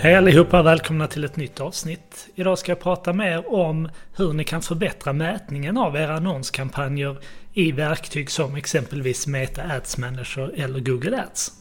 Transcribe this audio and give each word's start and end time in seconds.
Hej 0.00 0.14
allihopa, 0.14 0.62
välkomna 0.62 1.06
till 1.06 1.24
ett 1.24 1.36
nytt 1.36 1.60
avsnitt. 1.60 2.28
Idag 2.34 2.58
ska 2.58 2.72
jag 2.72 2.80
prata 2.80 3.12
mer 3.12 3.54
om 3.54 3.88
hur 4.16 4.32
ni 4.32 4.44
kan 4.44 4.62
förbättra 4.62 5.12
mätningen 5.12 5.78
av 5.78 5.96
era 5.96 6.16
annonskampanjer 6.16 7.16
i 7.52 7.72
verktyg 7.72 8.30
som 8.30 8.56
exempelvis 8.56 9.26
Meta 9.26 9.62
Ads 9.62 9.98
Manager 9.98 10.52
eller 10.56 10.80
Google 10.80 11.22
Ads. 11.22 11.52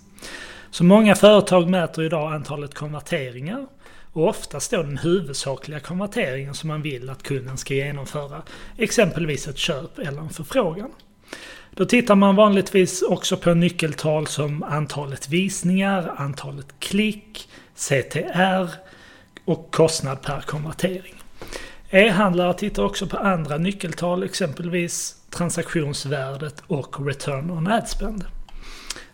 Så 0.72 0.84
många 0.84 1.16
företag 1.16 1.70
mäter 1.70 2.04
idag 2.04 2.34
antalet 2.34 2.74
konverteringar 2.74 3.68
och 4.14 4.28
oftast 4.28 4.72
då 4.72 4.84
den 4.84 4.98
huvudsakliga 4.98 5.80
konverteringen 5.80 6.54
som 6.54 6.68
man 6.68 6.82
vill 6.82 7.10
att 7.10 7.24
kunden 7.24 7.58
ska 7.58 7.74
genomföra. 7.74 8.42
Exempelvis 8.78 9.48
ett 9.48 9.58
köp 9.58 10.00
eller 10.00 10.22
en 10.22 10.30
förfrågan. 10.30 10.90
Då 11.72 11.86
tittar 11.86 12.16
man 12.16 12.36
vanligtvis 12.36 13.02
också 13.02 13.38
på 13.38 13.54
nyckeltal 13.54 14.28
som 14.28 14.64
antalet 14.64 15.30
visningar, 15.30 16.14
antalet 16.18 16.68
klick, 16.80 17.50
CTR 17.78 18.70
och 19.46 19.72
kostnad 19.72 20.22
per 20.22 20.42
konvertering. 20.42 21.16
E-handlare 21.90 22.54
tittar 22.54 22.84
också 22.84 23.08
på 23.08 23.18
andra 23.18 23.58
nyckeltal, 23.58 24.24
exempelvis 24.24 25.16
transaktionsvärdet 25.30 26.64
och 26.68 27.06
return 27.06 27.52
on 27.52 27.68
ad 27.68 27.88
spend. 27.88 28.26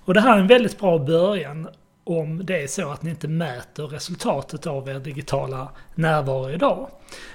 Och 0.05 0.13
det 0.13 0.21
här 0.21 0.35
är 0.35 0.39
en 0.39 0.47
väldigt 0.47 0.79
bra 0.79 0.99
början 0.99 1.67
om 2.03 2.45
det 2.45 2.63
är 2.63 2.67
så 2.67 2.91
att 2.91 3.03
ni 3.03 3.09
inte 3.09 3.27
mäter 3.27 3.87
resultatet 3.87 4.67
av 4.67 4.89
er 4.89 4.99
digitala 4.99 5.69
närvaro 5.95 6.49
idag. 6.49 6.89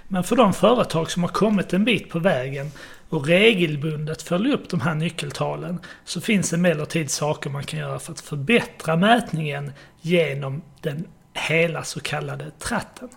Men 0.08 0.24
för 0.24 0.36
de 0.36 0.52
företag 0.52 1.10
som 1.10 1.22
har 1.22 1.30
kommit 1.30 1.72
en 1.72 1.84
bit 1.84 2.10
på 2.10 2.18
vägen 2.18 2.70
och 3.08 3.26
regelbundet 3.26 4.22
följer 4.22 4.54
upp 4.54 4.68
de 4.68 4.80
här 4.80 4.94
nyckeltalen 4.94 5.80
så 6.04 6.20
finns 6.20 6.50
det 6.50 6.56
emellertid 6.56 7.10
saker 7.10 7.50
man 7.50 7.64
kan 7.64 7.80
göra 7.80 7.98
för 7.98 8.12
att 8.12 8.20
förbättra 8.20 8.96
mätningen 8.96 9.72
genom 10.00 10.62
den 10.80 11.06
hela 11.38 11.84
så 11.84 12.00
kallade 12.00 12.50
tratten. 12.58 13.08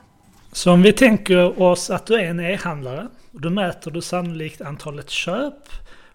Så 0.52 0.72
om 0.72 0.82
vi 0.82 0.94
tänker 0.94 1.62
oss 1.62 1.90
att 1.90 2.06
du 2.06 2.16
är 2.16 2.26
en 2.26 2.40
e-handlare, 2.40 3.08
då 3.32 3.50
mäter 3.50 3.92
du 3.92 4.02
sannolikt 4.02 4.62
antalet 4.62 5.10
köp 5.10 5.70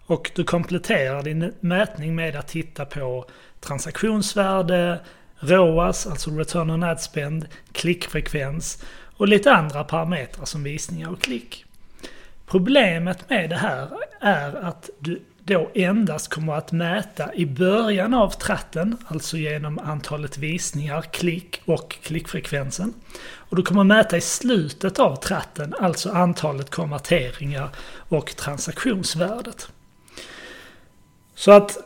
och 0.05 0.31
du 0.35 0.43
kompletterar 0.43 1.23
din 1.23 1.53
mätning 1.59 2.15
med 2.15 2.35
att 2.35 2.47
titta 2.47 2.85
på 2.85 3.25
transaktionsvärde, 3.59 4.99
ROAS, 5.39 6.07
alltså 6.07 6.31
Return 6.31 6.69
on 6.69 6.83
Ad 6.83 7.01
Spend, 7.01 7.47
klickfrekvens 7.71 8.83
och 9.17 9.27
lite 9.27 9.51
andra 9.51 9.83
parametrar 9.83 10.45
som 10.45 10.63
visningar 10.63 11.11
och 11.11 11.21
klick. 11.21 11.65
Problemet 12.45 13.29
med 13.29 13.49
det 13.49 13.55
här 13.55 13.89
är 14.21 14.55
att 14.55 14.89
du 14.99 15.21
då 15.47 15.71
endast 15.73 16.27
kommer 16.27 16.53
att 16.53 16.71
mäta 16.71 17.33
i 17.33 17.45
början 17.45 18.13
av 18.13 18.29
tratten, 18.29 18.97
alltså 19.07 19.37
genom 19.37 19.79
antalet 19.79 20.37
visningar, 20.37 21.01
klick 21.01 21.61
och 21.65 21.91
klickfrekvensen. 22.03 22.93
Och 23.35 23.55
du 23.55 23.63
kommer 23.63 23.83
mäta 23.83 24.17
i 24.17 24.21
slutet 24.21 24.99
av 24.99 25.15
tratten, 25.15 25.75
alltså 25.79 26.11
antalet 26.11 26.69
konverteringar 26.69 27.69
och 28.09 28.35
transaktionsvärdet. 28.35 29.69
Så 31.35 31.51
att 31.51 31.77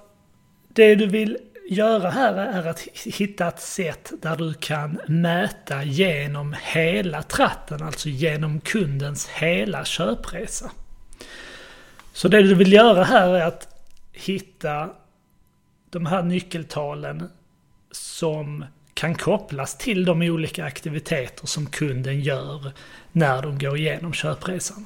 det 0.67 0.95
du 0.95 1.07
vill 1.07 1.37
göra 1.69 2.09
här 2.09 2.33
är 2.33 2.67
att 2.67 2.79
hitta 3.05 3.47
ett 3.47 3.61
sätt 3.61 4.11
där 4.21 4.35
du 4.35 4.53
kan 4.53 4.99
mäta 5.07 5.83
genom 5.83 6.55
hela 6.61 7.23
tratten, 7.23 7.83
alltså 7.83 8.09
genom 8.09 8.61
kundens 8.61 9.27
hela 9.27 9.85
köpresa. 9.85 10.71
Så 12.13 12.27
det 12.27 12.41
du 12.41 12.55
vill 12.55 12.73
göra 12.73 13.03
här 13.03 13.29
är 13.29 13.45
att 13.45 13.67
hitta 14.11 14.89
de 15.89 16.05
här 16.05 16.23
nyckeltalen 16.23 17.29
som 17.91 18.65
kan 18.93 19.15
kopplas 19.15 19.77
till 19.77 20.05
de 20.05 20.21
olika 20.21 20.65
aktiviteter 20.65 21.47
som 21.47 21.65
kunden 21.65 22.21
gör 22.21 22.71
när 23.11 23.41
de 23.41 23.59
går 23.59 23.77
igenom 23.77 24.13
köpresan. 24.13 24.85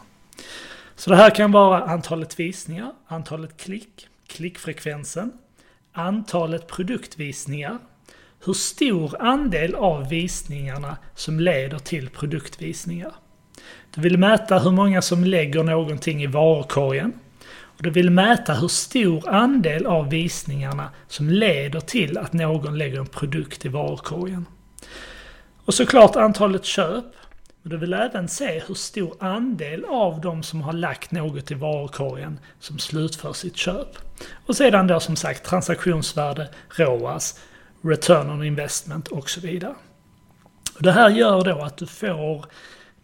Så 0.96 1.10
det 1.10 1.16
här 1.16 1.30
kan 1.30 1.52
vara 1.52 1.84
antalet 1.84 2.40
visningar, 2.40 2.92
antalet 3.08 3.58
klick, 3.58 4.08
klickfrekvensen, 4.28 5.32
antalet 5.94 6.68
produktvisningar, 6.68 7.78
hur 8.46 8.54
stor 8.54 9.22
andel 9.22 9.76
av 9.76 10.10
visningarna 10.10 10.98
som 11.16 11.40
leder 11.40 11.80
till 11.80 12.10
produktvisningar. 12.10 13.14
Du 13.96 14.02
vill 14.02 14.18
mäta 14.18 14.60
hur 14.60 14.72
många 14.72 15.02
som 15.02 15.24
lägger 15.24 15.64
någonting 15.64 16.24
i 16.24 16.28
varukorgen. 16.28 17.14
Och 17.78 17.84
du 17.84 17.90
vill 17.90 18.10
mäta 18.10 18.54
hur 18.54 18.68
stor 18.68 19.30
andel 19.30 19.86
av 19.86 20.10
visningarna 20.10 20.90
som 21.08 21.30
leder 21.30 21.80
till 21.80 22.18
att 22.18 22.34
någon 22.34 22.78
lägger 22.78 23.00
en 23.00 23.08
produkt 23.08 23.66
i 23.66 23.70
varukorgen. 23.70 24.46
Och 25.66 25.74
såklart 25.74 26.16
antalet 26.16 26.66
köp. 26.66 27.06
Men 27.62 27.70
du 27.70 27.78
vill 27.78 27.94
även 27.94 28.28
se 28.28 28.62
hur 28.68 28.76
stor 28.76 29.16
andel 29.20 29.86
av 29.86 30.22
de 30.22 30.44
som 30.44 30.62
har 30.62 30.74
lagt 30.74 31.12
något 31.12 31.52
i 31.52 31.54
varukorgen 31.54 32.40
som 32.60 32.80
slutför 32.80 33.34
sitt 33.34 33.56
köp. 33.56 33.98
Och 34.46 34.56
sedan 34.56 34.88
då 34.88 35.00
som 35.00 35.16
sagt 35.16 35.46
transaktionsvärde, 35.46 36.50
ROAS, 36.70 37.40
return 37.82 38.30
on 38.30 38.44
investment 38.44 39.08
och 39.08 39.30
så 39.30 39.42
vidare. 39.42 39.76
Och 40.76 40.84
det 40.84 40.92
här 40.92 41.10
gör 41.10 41.44
då 41.44 41.62
att 41.62 41.78
du 41.78 41.88
får 41.88 42.46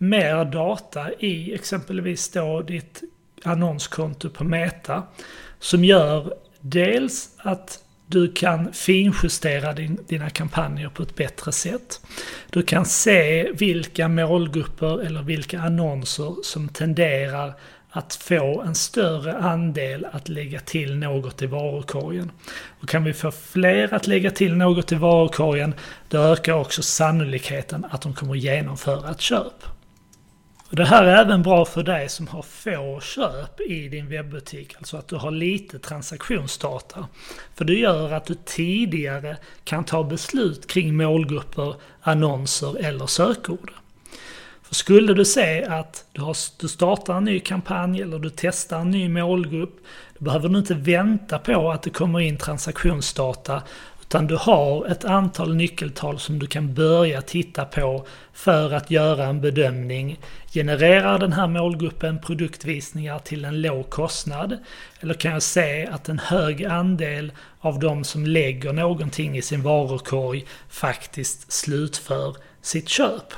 mer 0.01 0.45
data 0.45 1.11
i 1.19 1.53
exempelvis 1.53 2.29
då 2.29 2.61
ditt 2.61 3.03
annonskonto 3.43 4.29
på 4.29 4.43
Meta 4.43 5.03
som 5.59 5.85
gör 5.85 6.33
dels 6.59 7.29
att 7.37 7.79
du 8.07 8.31
kan 8.31 8.73
finjustera 8.73 9.73
din, 9.73 9.97
dina 10.07 10.29
kampanjer 10.29 10.89
på 10.89 11.03
ett 11.03 11.15
bättre 11.15 11.51
sätt. 11.51 12.01
Du 12.49 12.63
kan 12.63 12.85
se 12.85 13.51
vilka 13.51 14.07
målgrupper 14.07 15.01
eller 15.01 15.21
vilka 15.21 15.61
annonser 15.61 16.35
som 16.43 16.69
tenderar 16.69 17.53
att 17.89 18.15
få 18.15 18.61
en 18.61 18.75
större 18.75 19.37
andel 19.37 20.07
att 20.11 20.29
lägga 20.29 20.59
till 20.59 20.97
något 20.97 21.41
i 21.41 21.45
varukorgen. 21.45 22.31
Och 22.81 22.89
kan 22.89 23.03
vi 23.03 23.13
få 23.13 23.31
fler 23.31 23.93
att 23.93 24.07
lägga 24.07 24.31
till 24.31 24.55
något 24.55 24.91
i 24.91 24.95
varukorgen, 24.95 25.73
då 26.09 26.17
ökar 26.17 26.53
också 26.53 26.81
sannolikheten 26.81 27.85
att 27.89 28.01
de 28.01 28.13
kommer 28.13 28.35
genomföra 28.35 29.11
ett 29.11 29.21
köp. 29.21 29.63
Och 30.71 30.77
det 30.77 30.85
här 30.85 31.03
är 31.03 31.17
även 31.17 31.41
bra 31.41 31.65
för 31.65 31.83
dig 31.83 32.09
som 32.09 32.27
har 32.27 32.41
få 32.41 32.99
köp 33.01 33.61
i 33.61 33.87
din 33.87 34.09
webbutik, 34.09 34.75
alltså 34.77 34.97
att 34.97 35.07
du 35.07 35.15
har 35.15 35.31
lite 35.31 35.79
transaktionsdata. 35.79 37.07
För 37.55 37.65
det 37.65 37.73
gör 37.73 38.11
att 38.11 38.25
du 38.25 38.35
tidigare 38.45 39.37
kan 39.63 39.83
ta 39.83 40.03
beslut 40.03 40.67
kring 40.67 40.97
målgrupper, 40.97 41.75
annonser 42.01 42.85
eller 42.85 43.05
sökord. 43.05 43.73
För 44.63 44.75
skulle 44.75 45.13
du 45.13 45.25
se 45.25 45.63
att 45.63 46.05
du, 46.11 46.21
har, 46.21 46.37
du 46.59 46.67
startar 46.67 47.13
en 47.17 47.25
ny 47.25 47.39
kampanj 47.39 48.01
eller 48.01 48.19
du 48.19 48.29
testar 48.35 48.79
en 48.79 48.91
ny 48.91 49.09
målgrupp, 49.09 49.75
då 50.17 50.25
behöver 50.25 50.49
du 50.49 50.59
inte 50.59 50.73
vänta 50.73 51.39
på 51.39 51.71
att 51.71 51.81
det 51.83 51.89
kommer 51.89 52.19
in 52.19 52.37
transaktionsdata 52.37 53.61
utan 54.11 54.27
du 54.27 54.35
har 54.35 54.85
ett 54.85 55.05
antal 55.05 55.55
nyckeltal 55.55 56.19
som 56.19 56.39
du 56.39 56.47
kan 56.47 56.73
börja 56.73 57.21
titta 57.21 57.65
på 57.65 58.05
för 58.33 58.73
att 58.73 58.91
göra 58.91 59.25
en 59.25 59.41
bedömning. 59.41 60.19
Genererar 60.53 61.19
den 61.19 61.33
här 61.33 61.47
målgruppen 61.47 62.19
produktvisningar 62.19 63.19
till 63.19 63.45
en 63.45 63.61
låg 63.61 63.89
kostnad? 63.89 64.57
Eller 64.99 65.13
kan 65.13 65.31
jag 65.31 65.43
se 65.43 65.87
att 65.87 66.09
en 66.09 66.19
hög 66.19 66.65
andel 66.65 67.31
av 67.59 67.79
de 67.79 68.03
som 68.03 68.25
lägger 68.25 68.73
någonting 68.73 69.37
i 69.37 69.41
sin 69.41 69.63
varukorg 69.63 70.45
faktiskt 70.69 71.51
slutför 71.51 72.35
sitt 72.61 72.89
köp? 72.89 73.33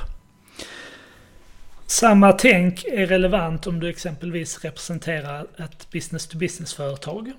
Samma 1.86 2.32
tänk 2.32 2.84
är 2.84 3.06
relevant 3.06 3.66
om 3.66 3.80
du 3.80 3.88
exempelvis 3.88 4.64
representerar 4.64 5.46
ett 5.58 5.90
business-to-business-företag. 5.90 7.32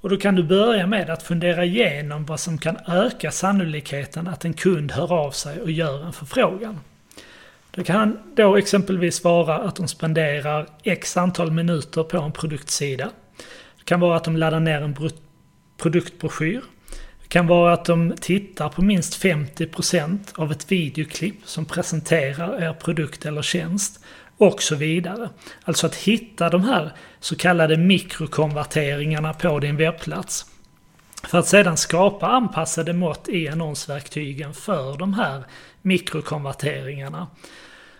Och 0.00 0.10
då 0.10 0.16
kan 0.16 0.34
du 0.34 0.42
börja 0.42 0.86
med 0.86 1.10
att 1.10 1.22
fundera 1.22 1.64
igenom 1.64 2.24
vad 2.24 2.40
som 2.40 2.58
kan 2.58 2.76
öka 2.86 3.30
sannolikheten 3.30 4.28
att 4.28 4.44
en 4.44 4.54
kund 4.54 4.92
hör 4.92 5.12
av 5.12 5.30
sig 5.30 5.60
och 5.60 5.70
gör 5.70 6.04
en 6.04 6.12
förfrågan. 6.12 6.80
Det 7.70 7.84
kan 7.84 8.18
då 8.36 8.56
exempelvis 8.56 9.24
vara 9.24 9.58
att 9.58 9.76
de 9.76 9.88
spenderar 9.88 10.66
x 10.82 11.16
antal 11.16 11.50
minuter 11.50 12.02
på 12.02 12.18
en 12.18 12.32
produktsida. 12.32 13.10
Det 13.78 13.84
kan 13.84 14.00
vara 14.00 14.16
att 14.16 14.24
de 14.24 14.36
laddar 14.36 14.60
ner 14.60 14.82
en 14.82 14.96
produktbroschyr. 15.76 16.62
Det 17.22 17.28
kan 17.28 17.46
vara 17.46 17.72
att 17.72 17.84
de 17.84 18.14
tittar 18.20 18.68
på 18.68 18.82
minst 18.82 19.22
50% 19.22 20.18
av 20.34 20.52
ett 20.52 20.72
videoklipp 20.72 21.36
som 21.44 21.64
presenterar 21.64 22.62
er 22.62 22.72
produkt 22.72 23.26
eller 23.26 23.42
tjänst 23.42 24.00
och 24.40 24.62
så 24.62 24.74
vidare. 24.74 25.30
Alltså 25.64 25.86
att 25.86 25.94
hitta 25.94 26.48
de 26.48 26.64
här 26.64 26.92
så 27.20 27.36
kallade 27.36 27.76
mikrokonverteringarna 27.76 29.34
på 29.34 29.58
din 29.58 29.76
webbplats. 29.76 30.46
För 31.28 31.38
att 31.38 31.46
sedan 31.46 31.76
skapa 31.76 32.26
anpassade 32.26 32.92
mått 32.92 33.28
i 33.28 33.48
annonsverktygen 33.48 34.54
för 34.54 34.98
de 34.98 35.14
här 35.14 35.44
mikrokonverteringarna. 35.82 37.26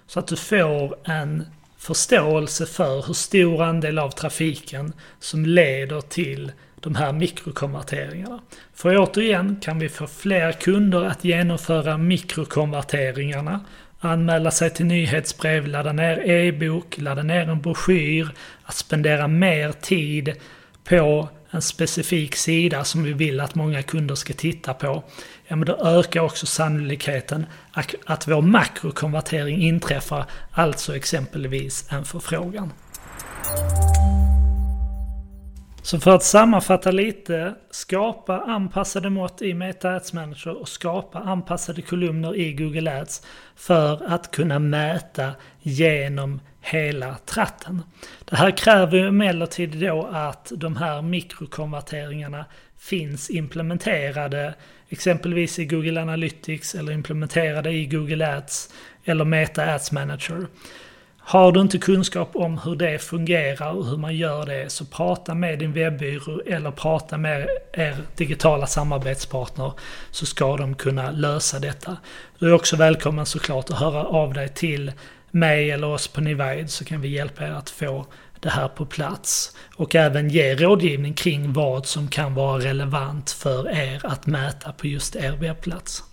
Så 0.06 0.18
att 0.18 0.26
du 0.26 0.36
får 0.36 0.96
en 1.04 1.46
förståelse 1.78 2.66
för 2.66 3.06
hur 3.06 3.14
stor 3.14 3.62
andel 3.62 3.98
av 3.98 4.10
trafiken 4.10 4.92
som 5.18 5.46
leder 5.46 6.00
till 6.00 6.52
de 6.80 6.94
här 6.94 7.12
mikrokonverteringarna. 7.12 8.40
För 8.74 8.98
återigen 8.98 9.56
kan 9.62 9.78
vi 9.78 9.88
få 9.88 10.06
fler 10.06 10.52
kunder 10.52 11.04
att 11.04 11.24
genomföra 11.24 11.98
mikrokonverteringarna, 11.98 13.60
anmäla 14.00 14.50
sig 14.50 14.70
till 14.70 14.86
nyhetsbrev, 14.86 15.66
ladda 15.66 15.92
ner 15.92 16.30
e-bok, 16.30 16.98
ladda 16.98 17.22
ner 17.22 17.48
en 17.48 17.60
broschyr, 17.60 18.30
att 18.64 18.74
spendera 18.74 19.28
mer 19.28 19.72
tid 19.72 20.34
på 20.84 21.28
en 21.50 21.62
specifik 21.62 22.36
sida 22.36 22.84
som 22.84 23.02
vi 23.02 23.12
vill 23.12 23.40
att 23.40 23.54
många 23.54 23.82
kunder 23.82 24.14
ska 24.14 24.32
titta 24.32 24.74
på, 24.74 25.04
ja 25.46 25.56
men 25.56 25.66
då 25.66 25.76
ökar 25.76 26.20
också 26.20 26.46
sannolikheten 26.46 27.46
att, 28.06 28.28
vår 28.28 28.42
makrokonvertering 28.42 29.62
inträffar, 29.62 30.24
alltså 30.52 30.96
exempelvis 30.96 31.86
en 31.92 32.04
förfrågan. 32.04 32.72
Så 35.82 36.00
för 36.00 36.14
att 36.14 36.22
sammanfatta 36.22 36.90
lite, 36.90 37.54
skapa 37.70 38.40
anpassade 38.40 39.10
mått 39.10 39.42
i 39.42 39.54
Meta 39.54 39.94
Ads 39.94 40.12
Manager 40.12 40.60
och 40.60 40.68
skapa 40.68 41.18
anpassade 41.18 41.82
kolumner 41.82 42.36
i 42.36 42.52
Google 42.52 43.00
Ads 43.00 43.22
för 43.56 44.12
att 44.12 44.30
kunna 44.30 44.58
mäta 44.58 45.32
genom 45.60 46.40
hela 46.60 47.16
tratten. 47.26 47.82
Det 48.24 48.36
här 48.36 48.50
kräver 48.50 48.98
emellertid 48.98 49.70
då 49.70 50.08
att 50.12 50.52
de 50.56 50.76
här 50.76 51.02
mikrokonverteringarna 51.02 52.44
finns 52.78 53.30
implementerade 53.30 54.54
exempelvis 54.88 55.58
i 55.58 55.64
Google 55.64 56.02
Analytics 56.02 56.74
eller 56.74 56.92
implementerade 56.92 57.70
i 57.70 57.86
Google 57.86 58.36
Ads 58.36 58.68
eller 59.04 59.24
Meta 59.24 59.74
Ads 59.74 59.92
Manager. 59.92 60.46
Har 61.22 61.52
du 61.52 61.60
inte 61.60 61.78
kunskap 61.78 62.36
om 62.36 62.58
hur 62.58 62.76
det 62.76 62.98
fungerar 62.98 63.72
och 63.72 63.86
hur 63.86 63.96
man 63.96 64.16
gör 64.16 64.46
det 64.46 64.72
så 64.72 64.84
prata 64.84 65.34
med 65.34 65.58
din 65.58 65.72
webbyrå 65.72 66.40
eller 66.46 66.70
prata 66.70 67.18
med 67.18 67.48
er 67.72 67.96
digitala 68.16 68.66
samarbetspartner 68.66 69.72
så 70.10 70.26
ska 70.26 70.56
de 70.56 70.74
kunna 70.74 71.10
lösa 71.10 71.58
detta. 71.58 71.96
Du 72.38 72.48
är 72.48 72.52
också 72.52 72.76
välkommen 72.76 73.26
såklart 73.26 73.70
att 73.70 73.78
höra 73.78 74.04
av 74.04 74.34
dig 74.34 74.48
till 74.48 74.92
mig 75.30 75.70
eller 75.70 75.86
oss 75.86 76.08
på 76.08 76.20
Nivide 76.20 76.68
så 76.68 76.84
kan 76.84 77.00
vi 77.00 77.08
hjälpa 77.08 77.44
er 77.44 77.50
att 77.50 77.70
få 77.70 78.06
det 78.40 78.48
här 78.48 78.68
på 78.68 78.86
plats. 78.86 79.56
Och 79.76 79.94
även 79.94 80.28
ge 80.28 80.54
rådgivning 80.54 81.14
kring 81.14 81.52
vad 81.52 81.86
som 81.86 82.08
kan 82.08 82.34
vara 82.34 82.58
relevant 82.58 83.30
för 83.30 83.68
er 83.68 84.06
att 84.06 84.26
mäta 84.26 84.72
på 84.72 84.86
just 84.86 85.16
er 85.16 85.32
webbplats. 85.32 86.09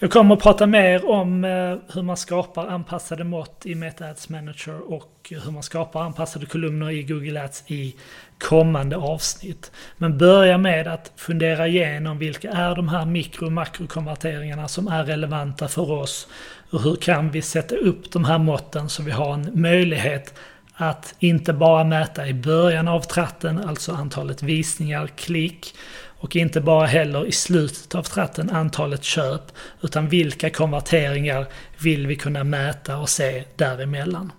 Jag 0.00 0.10
kommer 0.10 0.34
att 0.34 0.42
prata 0.42 0.66
mer 0.66 1.10
om 1.10 1.44
eh, 1.44 1.76
hur 1.94 2.02
man 2.02 2.16
skapar 2.16 2.66
anpassade 2.66 3.24
mått 3.24 3.66
i 3.66 3.74
Meta 3.74 4.06
Ads 4.06 4.28
Manager 4.28 4.92
och 4.92 5.32
hur 5.44 5.50
man 5.50 5.62
skapar 5.62 6.02
anpassade 6.02 6.46
kolumner 6.46 6.90
i 6.90 7.02
Google 7.02 7.44
Ads 7.44 7.64
i 7.66 7.96
kommande 8.38 8.96
avsnitt. 8.96 9.72
Men 9.96 10.18
börja 10.18 10.58
med 10.58 10.88
att 10.88 11.12
fundera 11.16 11.68
igenom 11.68 12.18
vilka 12.18 12.50
är 12.50 12.74
de 12.74 12.88
här 12.88 13.04
mikro 13.04 13.46
och 13.46 13.52
makrokonverteringarna 13.52 14.68
som 14.68 14.88
är 14.88 15.04
relevanta 15.04 15.68
för 15.68 15.90
oss 15.90 16.28
och 16.70 16.82
hur 16.82 16.96
kan 16.96 17.30
vi 17.30 17.42
sätta 17.42 17.76
upp 17.76 18.12
de 18.12 18.24
här 18.24 18.38
måtten 18.38 18.88
så 18.88 19.02
vi 19.02 19.10
har 19.10 19.34
en 19.34 19.50
möjlighet 19.52 20.34
att 20.74 21.14
inte 21.18 21.52
bara 21.52 21.84
mäta 21.84 22.26
i 22.28 22.34
början 22.34 22.88
av 22.88 23.00
tratten, 23.00 23.58
alltså 23.58 23.92
antalet 23.92 24.42
visningar, 24.42 25.06
klick, 25.06 25.74
och 26.18 26.36
inte 26.36 26.60
bara 26.60 26.86
heller 26.86 27.26
i 27.26 27.32
slutet 27.32 27.94
av 27.94 28.02
tratten 28.02 28.50
antalet 28.50 29.04
köp, 29.04 29.42
utan 29.82 30.08
vilka 30.08 30.50
konverteringar 30.50 31.46
vill 31.78 32.06
vi 32.06 32.16
kunna 32.16 32.44
mäta 32.44 32.98
och 32.98 33.08
se 33.08 33.44
däremellan. 33.56 34.32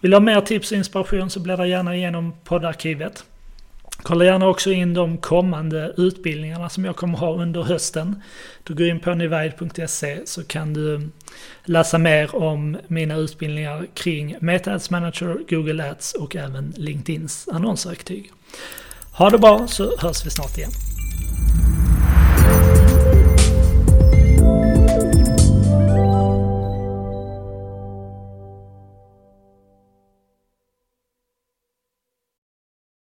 Vill 0.00 0.10
du 0.10 0.16
ha 0.16 0.20
mer 0.20 0.40
tips 0.40 0.72
och 0.72 0.78
inspiration 0.78 1.30
så 1.30 1.40
bläddra 1.40 1.66
gärna 1.66 1.96
igenom 1.96 2.34
poddarkivet. 2.44 3.24
Kolla 4.02 4.24
gärna 4.24 4.48
också 4.48 4.70
in 4.70 4.94
de 4.94 5.18
kommande 5.18 5.94
utbildningarna 5.96 6.68
som 6.68 6.84
jag 6.84 6.96
kommer 6.96 7.18
ha 7.18 7.34
under 7.34 7.62
hösten. 7.62 8.22
Du 8.64 8.74
går 8.74 8.86
in 8.86 9.00
på 9.00 9.14
nivide.se 9.14 10.26
så 10.26 10.44
kan 10.44 10.74
du 10.74 11.08
läsa 11.64 11.98
mer 11.98 12.36
om 12.36 12.78
mina 12.86 13.16
utbildningar 13.16 13.86
kring 13.94 14.36
Meta 14.40 14.74
Ads 14.74 14.90
Manager, 14.90 15.38
Google 15.48 15.90
Ads 15.90 16.12
och 16.12 16.36
även 16.36 16.74
LinkedIns 16.76 17.48
annonsverktyg. 17.52 18.32
Ha 19.12 19.30
det 19.30 19.38
bra 19.38 19.66
så 19.68 19.96
hörs 19.98 20.26
vi 20.26 20.30
snart 20.30 20.58
igen. 20.58 20.70